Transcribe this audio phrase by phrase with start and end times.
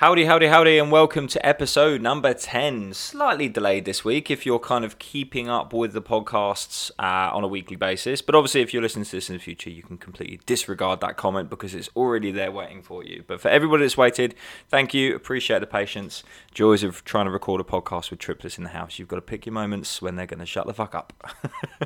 [0.00, 2.94] Howdy, howdy, howdy, and welcome to episode number 10.
[2.94, 7.44] Slightly delayed this week if you're kind of keeping up with the podcasts uh, on
[7.44, 8.22] a weekly basis.
[8.22, 11.18] But obviously, if you're listening to this in the future, you can completely disregard that
[11.18, 13.24] comment because it's already there waiting for you.
[13.26, 14.34] But for everybody that's waited,
[14.70, 15.14] thank you.
[15.14, 16.22] Appreciate the patience.
[16.54, 18.98] Joys of trying to record a podcast with triplets in the house.
[18.98, 21.12] You've got to pick your moments when they're going to shut the fuck up.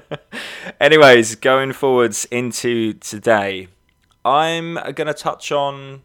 [0.81, 3.67] Anyways, going forwards into today,
[4.25, 6.03] I'm going to touch on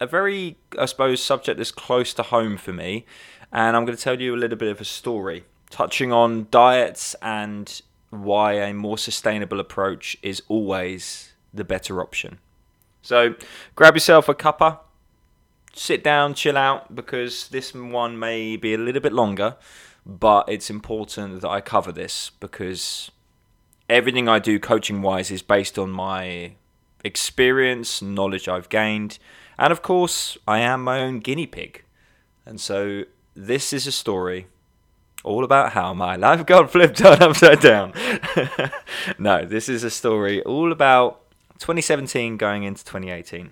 [0.00, 3.06] a very, I suppose, subject that's close to home for me.
[3.52, 7.14] And I'm going to tell you a little bit of a story touching on diets
[7.22, 12.38] and why a more sustainable approach is always the better option.
[13.02, 13.34] So
[13.74, 14.78] grab yourself a cuppa,
[15.72, 19.56] sit down, chill out, because this one may be a little bit longer,
[20.04, 23.10] but it's important that I cover this because
[23.88, 26.52] everything I do coaching wise is based on my
[27.06, 29.18] experience, knowledge I've gained
[29.58, 31.84] and of course, I am my own guinea pig.
[32.44, 34.46] And so this is a story
[35.24, 37.92] all about how my life got flipped on upside down.
[39.18, 41.22] no, this is a story all about
[41.58, 43.50] 2017 going into 2018.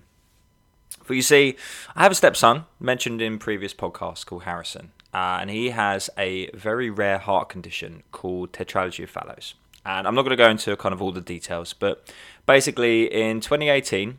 [1.03, 1.55] For you see,
[1.95, 6.49] I have a stepson mentioned in previous podcasts called Harrison, uh, and he has a
[6.51, 9.53] very rare heart condition called tetralogy of Fallot.
[9.85, 12.11] And I'm not going to go into kind of all the details, but
[12.45, 14.17] basically in 2018,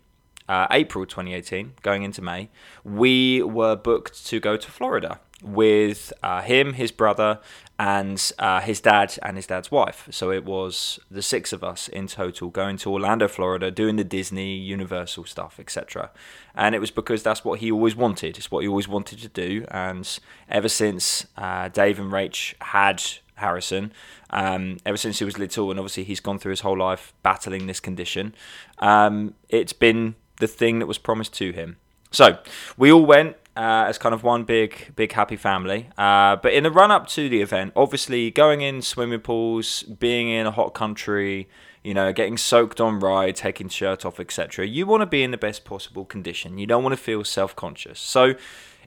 [0.49, 2.49] uh, April 2018, going into May,
[2.85, 7.41] we were booked to go to Florida with uh, him, his brother,
[7.79, 10.09] and uh, his dad and his dad's wife.
[10.11, 14.05] So it was the six of us in total going to Orlando, Florida, doing the
[14.05, 16.11] Disney, Universal stuff, etc.
[16.55, 18.39] And it was because that's what he always wanted.
[18.39, 19.67] It's what he always wanted to do.
[19.71, 23.03] And ever since uh, Dave and Rach had
[23.37, 23.93] Harrison,
[24.31, 27.67] um, ever since he was little, and obviously he's gone through his whole life battling
[27.67, 28.35] this condition,
[28.79, 31.77] um, it's been the thing that was promised to him.
[32.11, 32.39] So
[32.77, 35.89] we all went uh, as kind of one big, big happy family.
[35.97, 40.29] Uh, but in the run up to the event, obviously going in swimming pools, being
[40.29, 41.49] in a hot country,
[41.83, 44.67] you know, getting soaked on ride, taking shirt off, etc.
[44.67, 46.59] You want to be in the best possible condition.
[46.59, 47.99] You don't want to feel self conscious.
[48.01, 48.35] So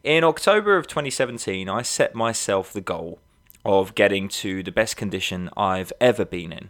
[0.03, 3.19] in October of 2017, I set myself the goal
[3.69, 6.69] of getting to the best condition I've ever been in.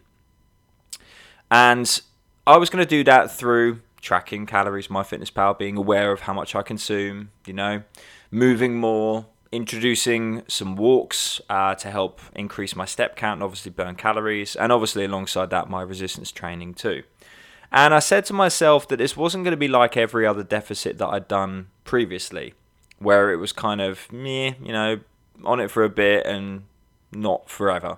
[1.49, 2.01] And
[2.45, 6.55] I was going to do that through tracking calories, MyFitnessPal, being aware of how much
[6.55, 7.83] I consume, you know,
[8.31, 13.95] moving more, introducing some walks uh, to help increase my step count and obviously burn
[13.95, 17.03] calories, and obviously alongside that, my resistance training too.
[17.71, 20.97] And I said to myself that this wasn't going to be like every other deficit
[20.97, 22.55] that I'd done previously,
[22.97, 24.99] where it was kind of meh, you know,
[25.45, 26.63] on it for a bit and
[27.11, 27.97] not forever.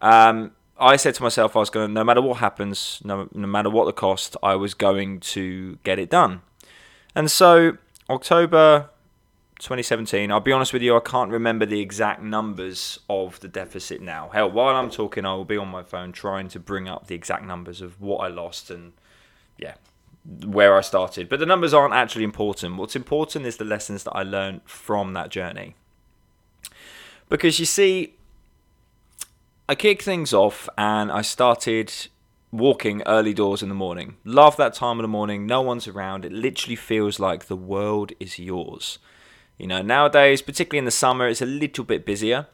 [0.00, 3.46] Um, I said to myself, I was going to, no matter what happens, no, no
[3.46, 6.42] matter what the cost, I was going to get it done.
[7.14, 7.78] And so,
[8.10, 8.90] October
[9.60, 14.02] 2017, I'll be honest with you, I can't remember the exact numbers of the deficit
[14.02, 14.30] now.
[14.32, 17.14] Hell, while I'm talking, I will be on my phone trying to bring up the
[17.14, 18.92] exact numbers of what I lost and,
[19.56, 19.74] yeah,
[20.44, 21.28] where I started.
[21.28, 22.76] But the numbers aren't actually important.
[22.76, 25.76] What's important is the lessons that I learned from that journey.
[27.28, 28.14] Because you see,
[29.66, 31.90] I kicked things off and I started
[32.52, 34.16] walking early doors in the morning.
[34.22, 35.46] Love that time of the morning.
[35.46, 36.26] No one's around.
[36.26, 38.98] It literally feels like the world is yours.
[39.56, 42.46] You know, nowadays, particularly in the summer, it's a little bit busier.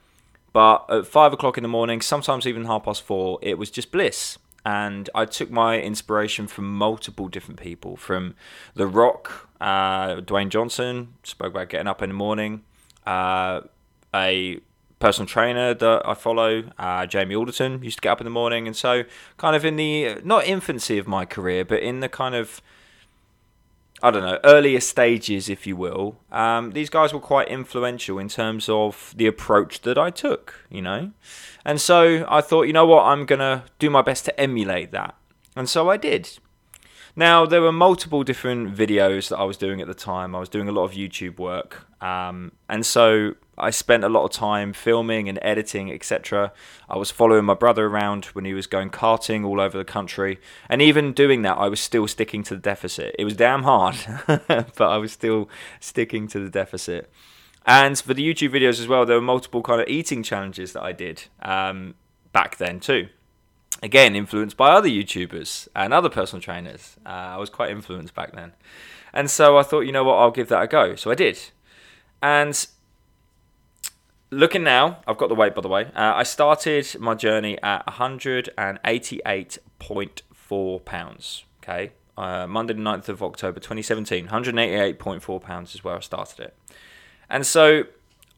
[0.52, 3.90] But at five o'clock in the morning, sometimes even half past four, it was just
[3.90, 4.38] bliss.
[4.64, 8.34] And I took my inspiration from multiple different people, from
[8.74, 12.62] The Rock, uh, Dwayne Johnson, spoke about getting up in the morning,
[13.06, 13.62] uh,
[14.14, 14.60] a
[15.00, 18.68] personal trainer that I follow, uh, Jamie Alderton, used to get up in the morning,
[18.68, 19.02] and so
[19.38, 22.62] kind of in the not infancy of my career, but in the kind of
[24.02, 26.16] I don't know earlier stages, if you will.
[26.30, 30.82] Um, these guys were quite influential in terms of the approach that I took, you
[30.82, 31.10] know,
[31.64, 35.16] and so I thought, you know what, I'm gonna do my best to emulate that,
[35.56, 36.38] and so I did.
[37.20, 40.34] Now, there were multiple different videos that I was doing at the time.
[40.34, 41.86] I was doing a lot of YouTube work.
[42.02, 46.50] Um, and so I spent a lot of time filming and editing, etc.
[46.88, 50.40] I was following my brother around when he was going karting all over the country.
[50.66, 53.14] And even doing that, I was still sticking to the deficit.
[53.18, 53.96] It was damn hard,
[54.26, 57.12] but I was still sticking to the deficit.
[57.66, 60.82] And for the YouTube videos as well, there were multiple kind of eating challenges that
[60.82, 61.96] I did um,
[62.32, 63.10] back then too
[63.82, 66.96] again influenced by other YouTubers and other personal trainers.
[67.04, 68.52] Uh, I was quite influenced back then,
[69.12, 70.94] and so I thought, you know what, I'll give that a go.
[70.94, 71.38] So I did,
[72.22, 72.66] and
[74.30, 75.90] looking now, I've got the weight by the way.
[75.94, 81.44] Uh, I started my journey at 188.4 pounds.
[81.62, 84.28] Okay, uh, Monday the 9th of October 2017.
[84.28, 86.56] 188.4 pounds is where I started it.
[87.28, 87.84] And so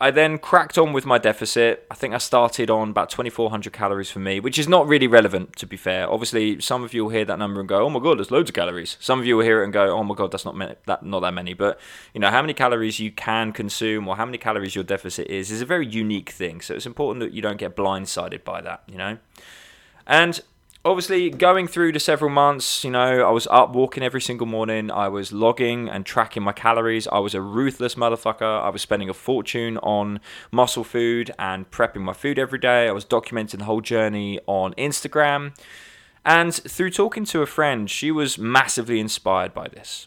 [0.02, 1.86] I then cracked on with my deficit.
[1.88, 5.54] I think I started on about 2,400 calories for me, which is not really relevant,
[5.58, 6.10] to be fair.
[6.10, 8.50] Obviously, some of you will hear that number and go, "Oh my god, there's loads
[8.50, 10.56] of calories." Some of you will hear it and go, "Oh my god, that's not
[10.56, 11.78] many, that not that many." But
[12.14, 15.52] you know, how many calories you can consume or how many calories your deficit is
[15.52, 16.62] is a very unique thing.
[16.62, 18.82] So it's important that you don't get blindsided by that.
[18.88, 19.18] You know,
[20.04, 20.40] and
[20.84, 24.90] obviously going through the several months you know i was up walking every single morning.
[24.90, 27.06] I was logging and tracking my calories.
[27.08, 28.62] I was a ruthless motherfucker.
[28.62, 30.20] I was spending a fortune on
[30.50, 32.88] muscle food and prepping my food every day.
[32.88, 35.56] I was documenting the whole journey on instagram.
[36.24, 40.06] And through talking to a friend she was massively inspired by this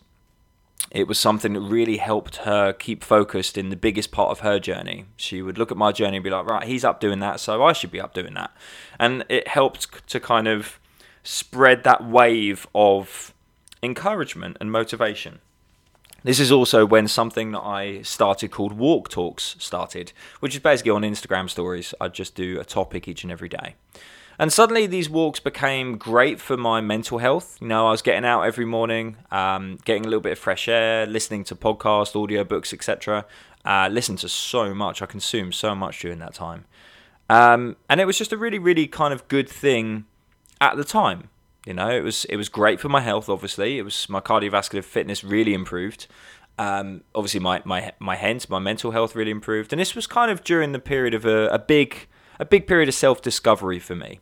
[0.92, 4.60] it was something that really helped her keep focused in the biggest part of her
[4.60, 5.06] journey.
[5.18, 7.64] She would look at my journey and be like, right, he's up doing that, so
[7.64, 8.52] I should be up doing that.
[9.00, 10.80] And it helped to kind of
[11.24, 13.34] spread that wave of
[13.82, 15.40] encouragement and motivation.
[16.24, 20.92] This is also when something that I started called Walk Talks started, which is basically
[20.92, 21.94] on Instagram stories.
[22.02, 23.76] I just do a topic each and every day.
[24.38, 27.58] And suddenly these walks became great for my mental health.
[27.62, 30.68] You know, I was getting out every morning, um, getting a little bit of fresh
[30.68, 33.26] air, listening to podcasts, audiobooks, etc.
[33.64, 35.02] Uh, listened to so much.
[35.02, 36.66] I consumed so much during that time.
[37.30, 40.06] Um, and it was just a really, really kind of good thing
[40.60, 41.30] at the time.
[41.66, 43.28] You know, it was it was great for my health.
[43.28, 46.06] Obviously, it was my cardiovascular fitness really improved.
[46.60, 50.30] Um, obviously, my my my hence my mental health really improved, and this was kind
[50.30, 52.08] of during the period of a, a big
[52.40, 54.20] a big period of self discovery for me.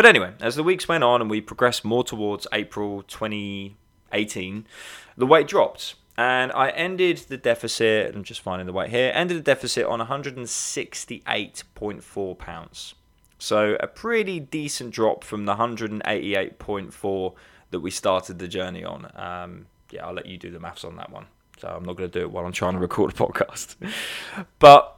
[0.00, 4.66] But anyway, as the weeks went on and we progressed more towards April 2018,
[5.14, 5.94] the weight dropped.
[6.16, 10.00] And I ended the deficit, I'm just finding the weight here, ended the deficit on
[10.00, 12.94] 168.4 pounds.
[13.38, 17.34] So a pretty decent drop from the 188.4
[17.70, 19.10] that we started the journey on.
[19.14, 21.26] Um, yeah, I'll let you do the maths on that one.
[21.58, 23.76] So I'm not going to do it while I'm trying to record a podcast.
[24.58, 24.96] but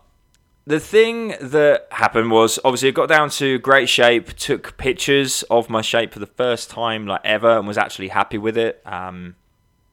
[0.64, 5.68] the thing that happened was obviously I got down to great shape, took pictures of
[5.68, 8.80] my shape for the first time like ever, and was actually happy with it.
[8.86, 9.34] Um,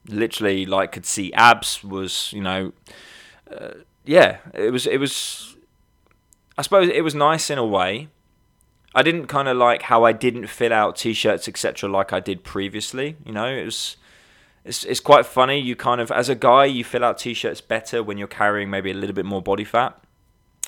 [0.08, 1.84] literally, like could see abs.
[1.84, 2.74] Was you know,
[3.50, 3.72] uh,
[4.06, 5.56] yeah, it was it was.
[6.58, 8.10] I suppose it was nice in a way.
[8.94, 11.90] I didn't kind of like how I didn't fill out t-shirts etc.
[11.90, 13.16] like I did previously.
[13.26, 13.98] You know, it was.
[14.66, 15.58] It's, it's quite funny.
[15.58, 18.92] You kind of, as a guy, you fill out t-shirts better when you're carrying maybe
[18.92, 20.00] a little bit more body fat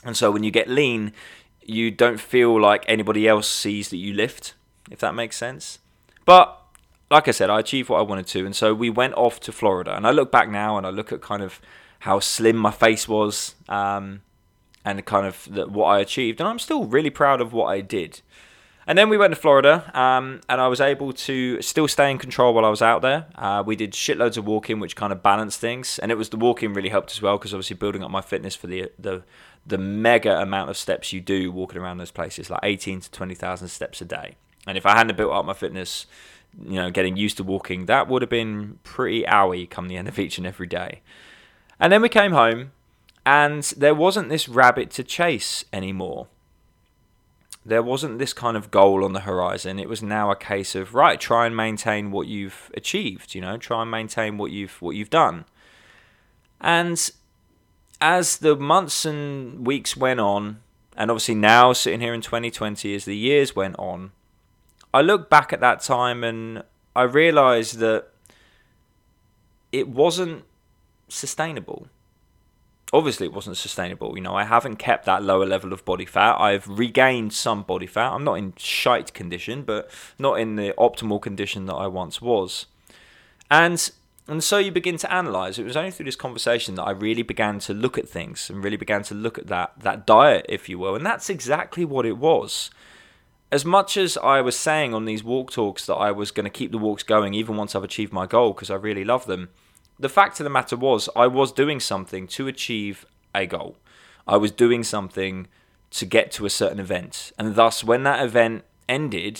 [0.03, 1.13] and so when you get lean,
[1.61, 4.55] you don't feel like anybody else sees that you lift,
[4.89, 5.79] if that makes sense.
[6.25, 6.57] But
[7.09, 9.51] like I said, I achieved what I wanted to, and so we went off to
[9.51, 9.95] Florida.
[9.95, 11.59] And I look back now and I look at kind of
[11.99, 14.21] how slim my face was, um,
[14.83, 17.81] and kind of the, what I achieved, and I'm still really proud of what I
[17.81, 18.21] did.
[18.91, 22.17] And then we went to Florida, um, and I was able to still stay in
[22.17, 23.25] control while I was out there.
[23.35, 26.35] Uh, we did shitloads of walking, which kind of balanced things, and it was the
[26.35, 29.23] walking really helped as well because obviously building up my fitness for the the
[29.65, 33.69] the mega amount of steps you do walking around those places, like 18 to 20,000
[33.69, 34.35] steps a day.
[34.67, 36.05] And if I hadn't built up my fitness,
[36.61, 40.09] you know, getting used to walking, that would have been pretty owie come the end
[40.09, 40.99] of each and every day.
[41.79, 42.73] And then we came home,
[43.25, 46.27] and there wasn't this rabbit to chase anymore.
[47.63, 49.79] There wasn't this kind of goal on the horizon.
[49.79, 53.35] It was now a case of right, try and maintain what you've achieved.
[53.35, 55.45] You know, try and maintain what you've what you've done.
[56.59, 57.11] And
[57.99, 60.61] as the months and weeks went on,
[60.97, 64.11] and obviously now sitting here in 2020 as the years went on,
[64.93, 66.63] I look back at that time and
[66.95, 68.07] I realized that
[69.71, 70.43] it wasn't
[71.07, 71.87] sustainable.
[72.93, 74.17] Obviously, it wasn't sustainable.
[74.17, 76.37] You know, I haven't kept that lower level of body fat.
[76.39, 78.11] I've regained some body fat.
[78.11, 82.65] I'm not in shite condition, but not in the optimal condition that I once was.
[83.49, 83.91] And
[84.27, 85.57] and so you begin to analyze.
[85.57, 88.63] It was only through this conversation that I really began to look at things and
[88.63, 90.95] really began to look at that that diet, if you will.
[90.95, 92.69] And that's exactly what it was.
[93.51, 96.49] As much as I was saying on these walk talks that I was going to
[96.49, 99.49] keep the walks going even once I've achieved my goal because I really love them,
[100.01, 103.77] the fact of the matter was I was doing something to achieve a goal.
[104.27, 105.47] I was doing something
[105.91, 107.31] to get to a certain event.
[107.37, 109.39] And thus, when that event ended,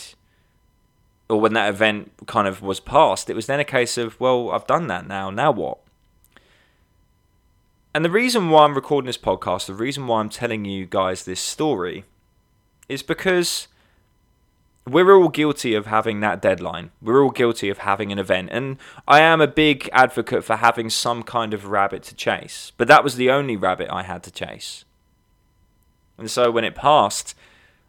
[1.30, 4.51] or when that event kind of was past, it was then a case of, well,
[4.51, 5.80] I've done that now, now what?
[7.94, 11.25] And the reason why I'm recording this podcast, the reason why I'm telling you guys
[11.25, 12.06] this story,
[12.88, 13.68] is because
[14.88, 16.92] we're all guilty of having that deadline.
[17.02, 18.50] We're all guilty of having an event.
[18.52, 22.72] And I am a big advocate for having some kind of rabbit to chase.
[22.78, 24.86] But that was the only rabbit I had to chase.
[26.18, 27.36] And so when it passed,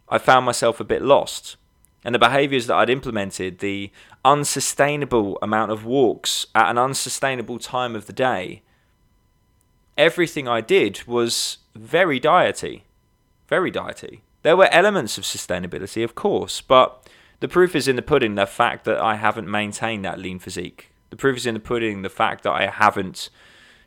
[0.09, 1.57] I found myself a bit lost
[2.05, 3.91] and the behaviors that I'd implemented, the
[4.25, 8.63] unsustainable amount of walks at an unsustainable time of the day,
[9.97, 12.85] everything I did was very diety.
[13.49, 14.23] Very diety.
[14.43, 17.09] There were elements of sustainability, of course, but
[17.41, 20.93] the proof is in the pudding the fact that I haven't maintained that lean physique.
[21.11, 23.31] The proof is in the pudding the fact that I haven't,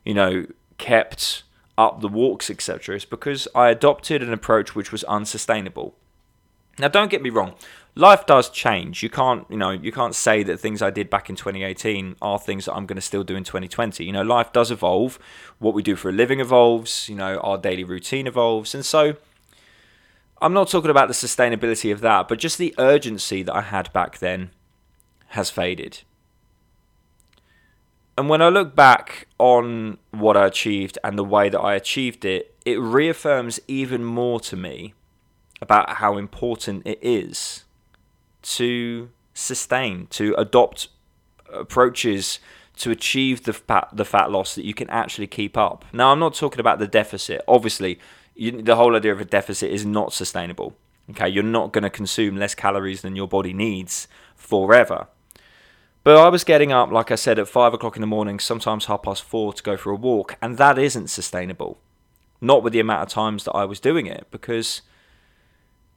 [0.04, 0.46] you know,
[0.78, 1.44] kept
[1.78, 5.96] up the walks, etc., is because I adopted an approach which was unsustainable.
[6.78, 7.56] Now, don't get me wrong,
[7.96, 9.02] life does change.
[9.02, 12.38] You can't, you know, you can't say that things I did back in 2018 are
[12.38, 14.04] things that I'm going to still do in 2020.
[14.04, 15.18] You know, life does evolve.
[15.60, 17.10] What we do for a living evolves.
[17.10, 19.16] You know, our daily routine evolves, and so
[20.42, 23.92] I'm not talking about the sustainability of that, but just the urgency that I had
[23.94, 24.52] back then
[25.30, 26.02] has faded.
[28.18, 32.24] And when I look back on what I achieved and the way that I achieved
[32.24, 34.94] it, it reaffirms even more to me
[35.62, 37.66] about how important it is
[38.44, 40.88] to sustain, to adopt
[41.52, 42.40] approaches
[42.78, 45.86] to achieve the fat, the fat loss that you can actually keep up.
[45.94, 47.42] Now, I'm not talking about the deficit.
[47.48, 48.00] Obviously,
[48.36, 50.76] you, the whole idea of a deficit is not sustainable.
[51.12, 55.08] Okay, you're not going to consume less calories than your body needs forever.
[56.04, 58.86] But I was getting up, like I said, at five o'clock in the morning, sometimes
[58.86, 61.80] half past four to go for a walk, and that isn't sustainable.
[62.42, 64.82] Not with the amount of times that I was doing it, because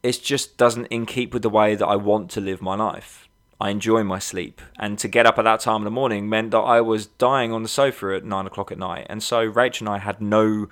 [0.02, 3.28] it just doesn't in keep with the way that I want to live my life.
[3.60, 6.52] I enjoy my sleep, and to get up at that time in the morning meant
[6.52, 9.80] that I was dying on the sofa at nine o'clock at night, and so Rach
[9.80, 10.68] and I had no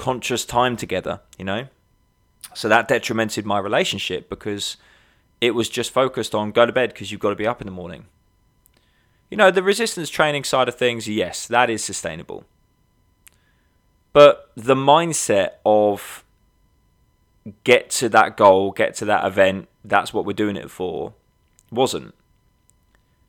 [0.00, 1.66] conscious time together, you know.
[2.54, 4.78] So that detrimented my relationship because
[5.42, 7.66] it was just focused on go to bed because you've got to be up in
[7.66, 8.06] the morning.
[9.30, 12.44] You know, the resistance training side of things, yes, that is sustainable.
[14.14, 16.24] But the mindset of
[17.62, 21.12] get to that goal, get to that event, that's what we're doing it for,
[21.70, 22.14] wasn't.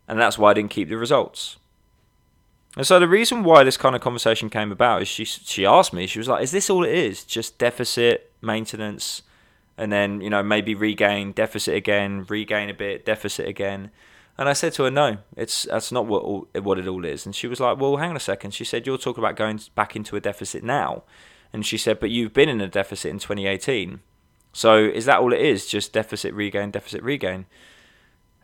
[0.07, 1.57] And that's why I didn't keep the results.
[2.77, 5.93] And so the reason why this kind of conversation came about is she she asked
[5.93, 7.25] me, she was like, Is this all it is?
[7.25, 9.23] Just deficit, maintenance,
[9.77, 13.91] and then, you know, maybe regain, deficit again, regain a bit, deficit again.
[14.37, 17.25] And I said to her, no, it's that's not what all, what it all is.
[17.25, 18.51] And she was like, well, hang on a second.
[18.51, 21.03] She said, you're talking about going back into a deficit now.
[21.53, 23.99] And she said, but you've been in a deficit in 2018.
[24.53, 25.67] So is that all it is?
[25.67, 27.45] Just deficit regain, deficit regain?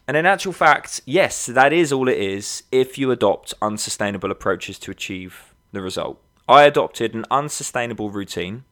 [0.08, 4.80] And in actual fact, yes, that is all it is if you adopt unsustainable approaches
[4.80, 6.22] to achieve the result.
[6.48, 8.64] I adopted an unsustainable routine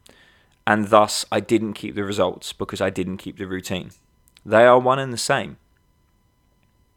[0.65, 3.91] and thus I didn't keep the results because I didn't keep the routine.
[4.45, 5.57] They are one and the same.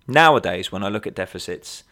[0.07, 1.85] Nowadays, when I look at deficits,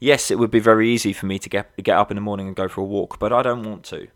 [0.00, 2.46] yes, it would be very easy for me to get get up in the morning
[2.46, 4.08] and go for a walk, but I don't want to.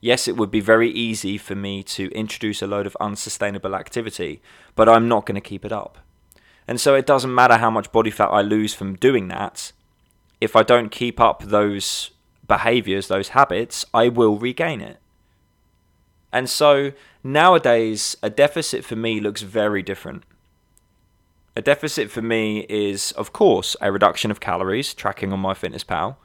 [0.00, 4.40] Yes, it would be very easy for me to introduce a load of unsustainable activity,
[4.74, 5.98] but I'm not going to keep it up.
[6.66, 9.72] And so it doesn't matter how much body fat I lose from doing that.
[10.40, 12.10] If I don't keep up those
[12.46, 14.98] behaviors, those habits, I will regain it.
[16.32, 16.92] And so
[17.24, 20.22] nowadays, a deficit for me looks very different.
[21.56, 26.16] A deficit for me is, of course, a reduction of calories, tracking on MyFitnessPal,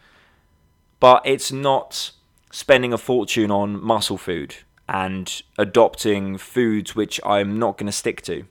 [0.99, 2.11] but it's not
[2.51, 4.55] spending a fortune on muscle food
[4.87, 8.45] and adopting foods which I'm not going to stick to.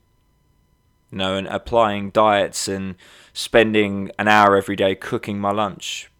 [1.14, 2.97] You know, and applying diets and
[3.33, 6.11] spending an hour every day cooking my lunch.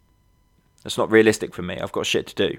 [0.85, 1.81] That's not realistic for me.
[1.81, 2.59] I've got shit to do.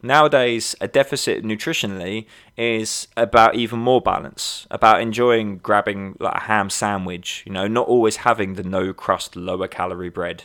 [0.00, 6.70] Nowadays, a deficit nutritionally is about even more balance, about enjoying grabbing like a ham
[6.70, 10.44] sandwich, you know, not always having the no crust, lower calorie bread,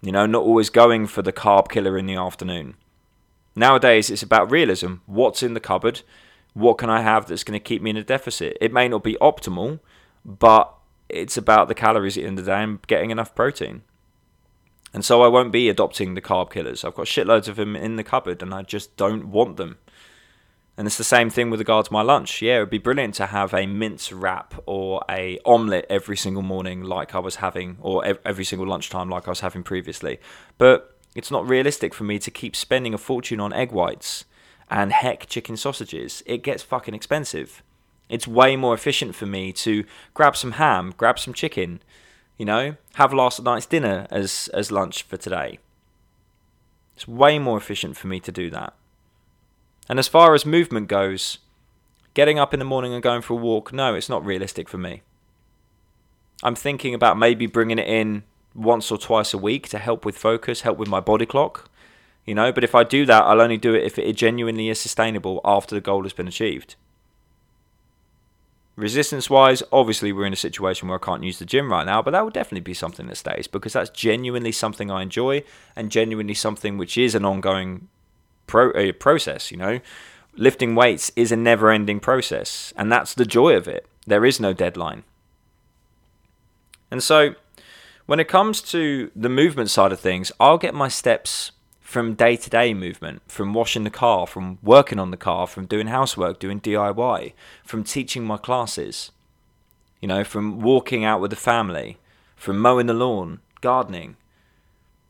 [0.00, 2.76] you know, not always going for the Carb Killa in the afternoon.
[3.56, 4.94] Nowadays, it's about realism.
[5.06, 6.02] What's in the cupboard?
[6.54, 8.56] What can I have that's going to keep me in a deficit?
[8.60, 9.80] It may not be optimal,
[10.24, 10.74] but
[11.08, 13.82] it's about the calories at the end of the day and getting enough protein.
[14.92, 16.84] And so I won't be adopting the Carb Killas.
[16.84, 19.78] I've got shitloads of them in the cupboard and I just don't want them.
[20.76, 22.40] And it's the same thing with regard to my lunch.
[22.40, 26.42] Yeah, it would be brilliant to have a mince wrap or a omelette every single
[26.42, 30.18] morning like I was having or every single lunchtime like I was having previously.
[30.58, 34.24] But it's not realistic for me to keep spending a fortune on egg whites
[34.70, 36.22] and heck chicken sausages.
[36.24, 37.62] It gets fucking expensive.
[38.10, 41.80] It's way more efficient for me to grab some ham, grab some chicken,
[42.36, 45.58] you know, have last night's dinner as as lunch for today.
[46.96, 48.74] It's way more efficient for me to do that.
[49.88, 51.38] And as far as movement goes,
[52.12, 54.78] getting up in the morning and going for a walk, no, it's not realistic for
[54.78, 55.02] me.
[56.42, 58.24] I'm thinking about maybe bringing it in
[58.54, 61.70] once or twice a week to help with focus, help with my body clock,
[62.24, 64.80] you know, but if I do that, I'll only do it if it genuinely is
[64.80, 66.76] sustainable after the goal has been achieved.
[68.80, 72.00] Resistance wise, obviously, we're in a situation where I can't use the gym right now,
[72.00, 75.44] but that will definitely be something that stays because that's genuinely something I enjoy
[75.76, 77.88] and genuinely something which is an ongoing
[78.46, 79.80] pro- uh, process, you know.
[80.34, 83.86] Lifting weights is a never ending process, and that's the joy of it.
[84.06, 85.04] There is no deadline.
[86.90, 87.34] And so,
[88.06, 91.52] when it comes to the movement side of things, I'll get my steps
[91.90, 95.66] from day to day movement, from washing the car, from working on the car, from
[95.66, 97.32] doing housework, doing DIY,
[97.64, 99.10] from teaching my classes,
[100.00, 101.98] you know, from walking out with the family,
[102.36, 104.16] from mowing the lawn, gardening.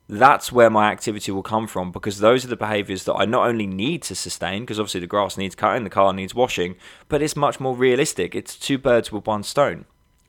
[0.09, 3.47] That's where my activity will come from because those are the behaviors that I not
[3.47, 6.77] only need to sustain, because obviously the grass needs cutting, the car needs washing,
[7.11, 8.35] but it's much more realistic.
[8.35, 9.85] It's two birds with one stone.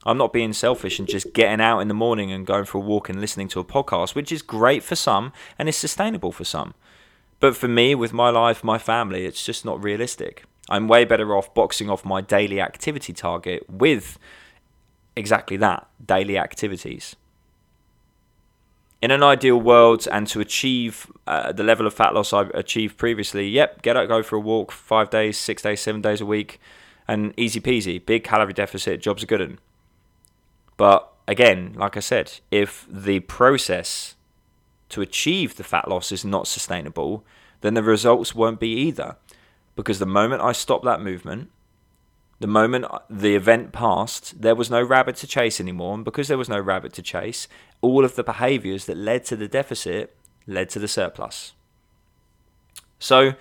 [0.05, 2.81] I'm not being selfish and just getting out in the morning and going for a
[2.81, 6.43] walk and listening to a podcast, which is great for some and is sustainable for
[6.43, 6.73] some.
[7.39, 10.43] But for me, with my life, my family, it's just not realistic.
[10.69, 14.17] I'm way better off boxing off my daily activity target with
[15.15, 17.15] exactly that daily activities.
[19.01, 22.97] In an ideal world, and to achieve uh, the level of fat loss I've achieved
[22.97, 26.25] previously, yep, get out, go for a walk five days, six days, seven days a
[26.25, 26.59] week,
[27.07, 29.41] and easy peasy, big calorie deficit, jobs are good.
[29.41, 29.57] And
[30.81, 34.15] but again, like I said, if the process
[34.89, 37.23] to achieve the fat loss is not sustainable,
[37.61, 39.15] then the results won't be either.
[39.75, 41.51] Because the moment I stop that movement,
[42.39, 45.93] the moment the event passed, there was no rabbit to chase anymore.
[45.93, 47.47] And because there was no rabbit to chase,
[47.81, 51.53] all of the behaviors that led to the deficit led to the surplus.
[52.97, 53.33] So,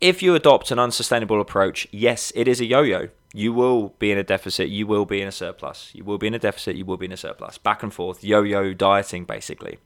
[0.00, 4.12] if you adopt an unsustainable approach, yes, it is a yo yo you will be
[4.12, 5.90] in a deficit, you will be in a surplus.
[5.92, 7.58] You will be in a deficit, you will be in a surplus.
[7.58, 9.78] Back and forth, yo yo dieting, basically.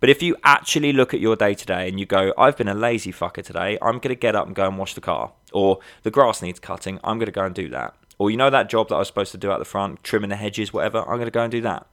[0.00, 2.66] But if you actually look at your day to day and you go, I've been
[2.66, 5.30] a lazy fucker today, I'm going to get up and go and wash the car.
[5.52, 7.94] Or the grass needs cutting, I'm going to go and do that.
[8.18, 10.30] Or you know that job that I was supposed to do at the front, trimming
[10.30, 11.86] the hedges, whatever, I'm going to go and do that.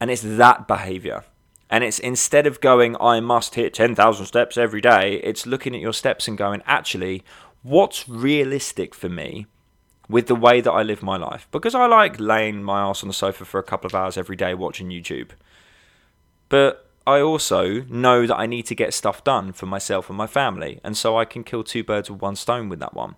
[0.00, 1.24] And it's that behavior.
[1.68, 5.80] And it's instead of going, I must hit 10,000 steps every day, it's looking at
[5.80, 7.24] your steps and going, actually,
[7.62, 9.46] what's realistic for me
[10.12, 13.08] with the way that I live my life because I like laying my ass on
[13.08, 15.30] the sofa for a couple of hours every day watching YouTube.
[16.50, 20.26] But I also know that I need to get stuff done for myself and my
[20.26, 23.16] family, and so I can kill two birds with one stone with that one.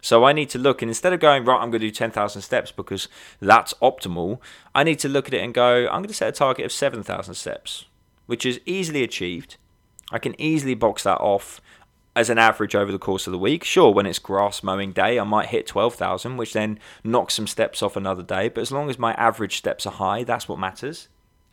[0.00, 2.40] So I need to look, and instead of going, right, I'm going to do 10,000
[2.40, 3.08] steps because
[3.40, 4.38] that's optimal,
[4.74, 6.72] I need to look at it and go, I'm going to set a target of
[6.72, 7.86] 7,000 steps,
[8.26, 9.56] which is easily achieved.
[10.12, 11.60] I can easily box that off
[12.16, 13.64] as an average over the course of the week.
[13.64, 17.82] Sure, when it's grass mowing day, I might hit 12,000, which then knocks some steps
[17.82, 18.48] off another day.
[18.48, 21.08] But as long as my average steps are high, that's what matters.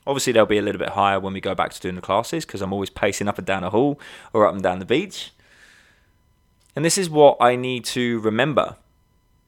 [0.05, 2.45] Obviously, they'll be a little bit higher when we go back to doing the classes
[2.45, 3.99] because I'm always pacing up and down a hall
[4.33, 5.31] or up and down the beach.
[6.75, 8.77] And this is what I need to remember.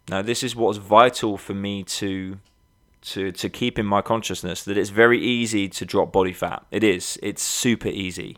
[0.10, 2.40] Now, this is what's vital for me to
[3.02, 6.66] to to keep in my consciousness that it's very easy to drop body fat.
[6.72, 7.20] It is.
[7.22, 8.38] It's super easy.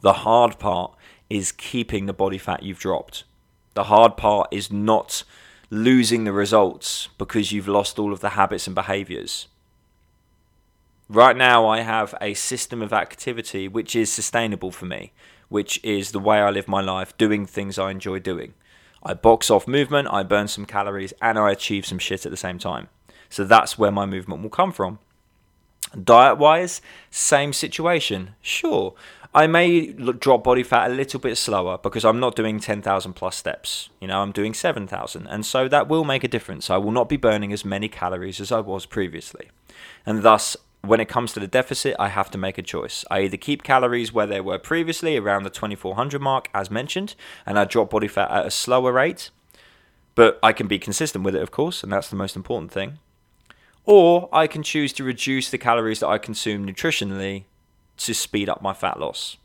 [0.00, 0.94] The hard part
[1.32, 3.24] is keeping the body fat you've dropped.
[3.72, 5.24] The hard part is not
[5.70, 9.48] losing the results because you've lost all of the habits and behaviors.
[11.08, 15.12] Right now, I have a system of activity which is sustainable for me,
[15.48, 18.52] which is the way I live my life, doing things I enjoy doing.
[19.02, 22.36] I box off movement, I burn some calories, and I achieve some shit at the
[22.36, 22.88] same time.
[23.30, 24.98] So that's where my movement will come from.
[26.00, 28.34] Diet wise, same situation.
[28.40, 28.94] Sure,
[29.34, 33.36] I may drop body fat a little bit slower because I'm not doing 10,000 plus
[33.36, 33.88] steps.
[33.98, 35.26] You know, I'm doing 7,000.
[35.26, 36.68] And so that will make a difference.
[36.68, 39.48] I will not be burning as many calories as I was previously.
[40.04, 43.06] And thus, when it comes to the deficit, I have to make a choice.
[43.10, 47.14] I either keep calories where they were previously, around the 2400 mark, as mentioned,
[47.46, 49.30] and I drop body fat at a slower rate.
[50.14, 52.98] But I can be consistent with it, of course, and that's the most important thing.
[53.84, 57.44] Or I can choose to reduce the calories that I consume nutritionally
[57.98, 59.36] to speed up my fat loss.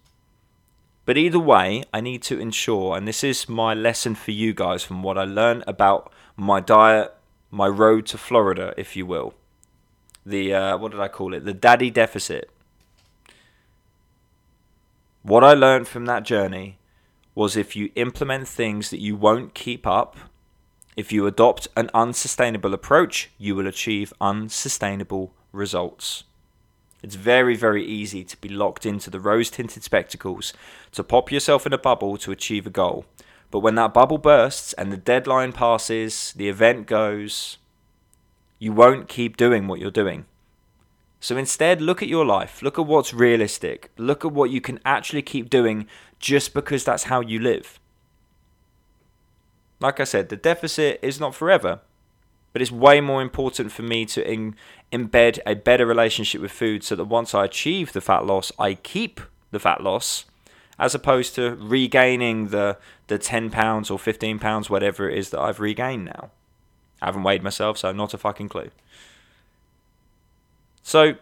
[1.05, 4.83] But either way, I need to ensure, and this is my lesson for you guys
[4.83, 7.15] from what I learned about my diet,
[7.49, 9.33] my road to Florida, if you will.
[10.25, 11.45] The, uh, what did I call it?
[11.45, 12.51] The daddy deficit.
[15.23, 16.77] What I learned from that journey
[17.33, 20.17] was if you implement things that you won't keep up,
[20.97, 26.23] if you adopt an unsustainable approach, you will achieve unsustainable results.
[27.03, 30.53] It's very, very easy to be locked into the rose tinted spectacles,
[30.93, 33.05] to pop yourself in a bubble to achieve a goal.
[33.51, 37.59] But when that bubble bursts and the deadline passes, the event goes,
[38.57, 40.25] you won't keep doing what you're doing.
[41.19, 42.63] So instead, look at your life.
[42.63, 43.91] Look at what's realistic.
[43.97, 45.85] Look at what you can actually keep doing
[46.19, 47.79] just because that's how you live.
[49.79, 51.79] Like I said, the deficit is not forever,
[52.53, 54.55] but it's way more important for me to in,
[54.91, 58.73] embed a better relationship with food so that once I achieve the fat loss, I
[58.73, 60.25] keep the fat loss
[60.79, 65.39] as opposed to regaining the the 10 pounds or 15 pounds whatever it is that
[65.39, 66.31] I've regained now.
[67.01, 68.71] I haven't weighed myself, so not a fucking clue.
[70.83, 71.15] So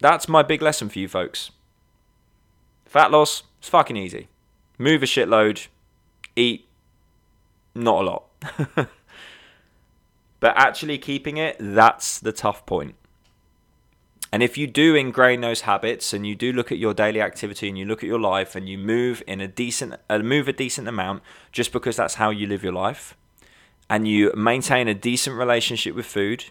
[0.00, 1.50] that's my big lesson for you folks.
[2.86, 4.28] Fat loss, it's fucking easy.
[4.78, 5.68] Move a shitload,
[6.36, 6.66] eat
[7.74, 8.24] not a lot.
[10.40, 12.94] but actually keeping it, that's the tough point.
[14.32, 17.68] And if you do ingrain those habits and you do look at your daily activity
[17.68, 20.54] and you look at your life and you move in a decent uh, move a
[20.54, 23.14] decent amount just because that's how you live your life
[23.92, 26.46] and you maintain a decent relationship with food,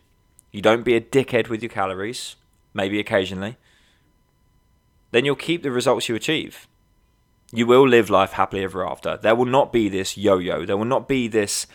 [0.51, 2.35] you don't be a dickhead with your calories,
[2.71, 3.57] maybe occasionally,
[5.09, 6.67] then you'll keep the results you achieve.
[7.51, 9.17] You will live life happily ever after.
[9.17, 10.65] There will not be this yo-yo.
[10.65, 11.67] There will not be this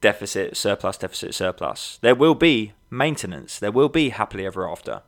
[0.00, 1.98] deficit, surplus, deficit, surplus.
[2.02, 3.58] There will be maintenance.
[3.58, 5.02] There will be happily ever after.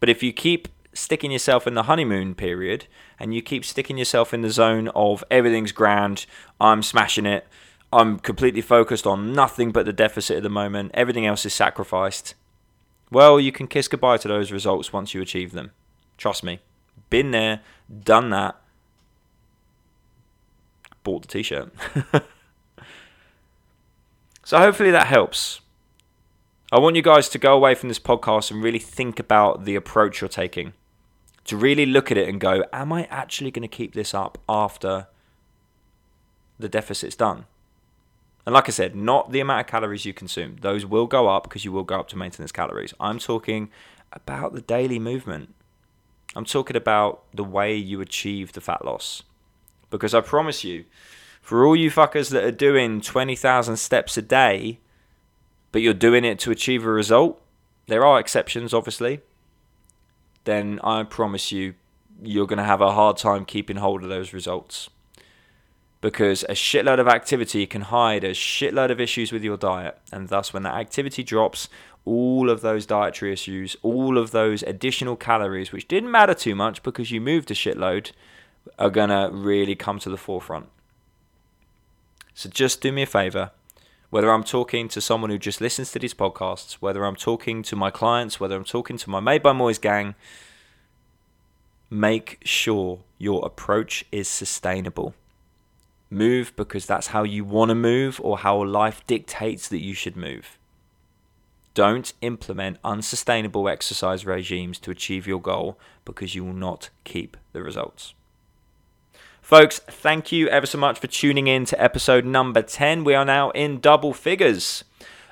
[0.00, 2.86] But if you keep sticking yourself in the honeymoon period
[3.18, 6.26] and you keep sticking yourself in the zone of everything's grand,
[6.60, 7.46] I'm smashing it,
[7.92, 12.34] I'm completely focused on nothing but the deficit at the moment, everything else is sacrificed,
[13.10, 15.70] well, you can kiss goodbye to those results once you achieve them.
[16.18, 16.60] Trust me.
[17.10, 17.60] Been there,
[18.04, 18.56] done that,
[21.02, 21.72] bought the t shirt.
[24.44, 25.60] so hopefully that helps.
[26.70, 29.74] I want you guys to go away from this podcast and really think about the
[29.74, 30.74] approach you're taking.
[31.44, 34.36] To really look at it and go, am I actually going to keep this up
[34.46, 35.06] after
[36.58, 37.46] the deficit's done?
[38.44, 40.56] And like I said, not the amount of calories you consume.
[40.60, 42.92] Those will go up because you will go up to maintenance calories.
[43.00, 43.70] I'm talking
[44.12, 45.54] about the daily movement.
[46.36, 49.22] I'm talking about the way you achieve the fat loss.
[49.90, 50.84] Because I promise you,
[51.40, 54.80] for all you fuckers that are doing 20,000 steps a day,
[55.72, 57.40] but you're doing it to achieve a result,
[57.86, 59.20] there are exceptions, obviously,
[60.44, 61.74] then I promise you,
[62.22, 64.90] you're going to have a hard time keeping hold of those results.
[66.00, 69.98] Because a shitload of activity can hide a shitload of issues with your diet.
[70.12, 71.68] And thus, when that activity drops,
[72.08, 76.82] all of those dietary issues, all of those additional calories, which didn't matter too much
[76.82, 78.12] because you moved a shitload,
[78.78, 80.68] are going to really come to the forefront.
[82.34, 83.50] So just do me a favor
[84.10, 87.76] whether I'm talking to someone who just listens to these podcasts, whether I'm talking to
[87.76, 90.14] my clients, whether I'm talking to my Made by Moyes gang,
[91.90, 95.14] make sure your approach is sustainable.
[96.10, 100.16] Move because that's how you want to move or how life dictates that you should
[100.16, 100.57] move.
[101.78, 107.62] Don't implement unsustainable exercise regimes to achieve your goal because you will not keep the
[107.62, 108.14] results.
[109.40, 113.04] Folks, thank you ever so much for tuning in to episode number 10.
[113.04, 114.82] We are now in double figures.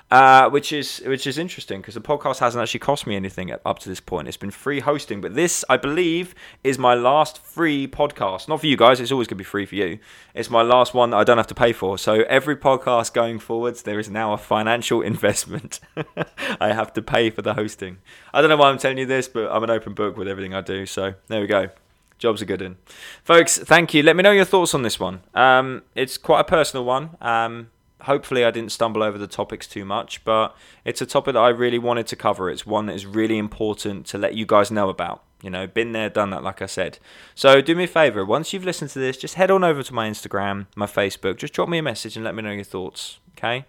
[0.09, 3.81] Uh, which is which is interesting because the podcast hasn't actually cost me anything up
[3.81, 4.29] to this point.
[4.29, 8.47] It's been free hosting, but this, I believe, is my last free podcast.
[8.47, 9.99] Not for you guys; it's always going to be free for you.
[10.33, 11.99] It's my last one that I don't have to pay for.
[11.99, 15.81] So every podcast going forwards, there is now a financial investment.
[16.61, 17.99] I have to pay for the hosting.
[18.33, 20.55] I don't know why I'm telling you this, but I'm an open book with everything
[20.55, 20.87] I do.
[20.87, 21.71] So there we go.
[22.19, 22.77] Job's a good one.
[23.25, 24.05] Folks, thank you.
[24.05, 25.23] Let me know your thoughts on this one.
[25.35, 27.11] Um, it's quite a personal one.
[27.21, 27.71] Um,
[28.03, 31.49] hopefully, I didn't stumble over the topics too much, but it's a topic that I
[31.49, 32.51] really wanted to cover.
[32.51, 35.23] It's one that is really important to let you guys know about.
[35.43, 36.99] You know, been there, done that, like I said.
[37.35, 38.25] So do me a favor.
[38.25, 41.37] Once you've listened to this, just head on over to my Instagram, my Facebook.
[41.37, 43.19] Just drop me a message and let me know your thoughts.
[43.37, 43.67] Okay.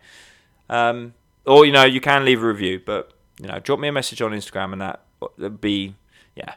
[0.70, 1.14] Um,
[1.46, 3.12] or you know, you can leave a review, but
[3.42, 5.02] you know, drop me a message on Instagram, and that
[5.38, 5.96] would be
[6.36, 6.56] yeah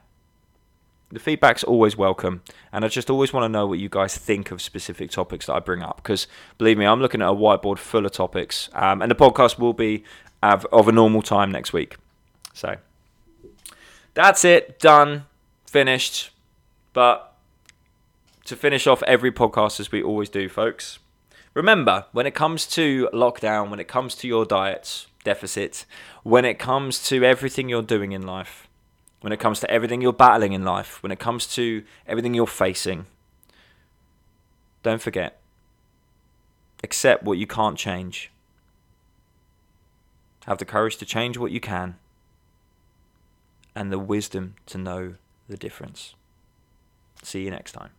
[1.13, 2.43] the feedback's always welcome
[2.73, 5.55] and i just always want to know what you guys think of specific topics that
[5.55, 9.03] i bring up because believe me i'm looking at a whiteboard full of topics um,
[9.03, 10.05] and the podcast will be
[10.43, 11.97] of, of a normal time next week.
[12.55, 12.77] So
[14.15, 15.27] that's it done
[15.67, 16.31] finished.
[16.93, 17.35] But
[18.45, 20.99] to finish off every podcast as we always do folks
[21.55, 25.85] remember when it comes to lockdown when it comes to your diets deficit
[26.25, 28.67] when it comes to everything you're doing in life
[29.21, 32.47] when it comes to everything you're battling in life, when it comes to everything you're
[32.47, 33.07] facing,
[34.83, 35.37] don't forget
[36.83, 38.31] accept what you can't change.
[40.47, 41.97] Have the courage to change what you can,
[43.75, 45.15] and the wisdom to know
[45.49, 46.15] the difference.
[47.23, 47.91] See you next time.